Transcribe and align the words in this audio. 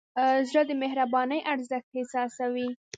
زړه 0.49 0.61
د 0.69 0.71
مهربانۍ 0.83 1.39
ارزښت 1.53 1.89
احساسوي. 1.95 2.69